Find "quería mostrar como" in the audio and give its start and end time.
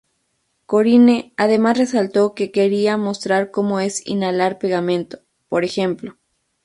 2.51-3.79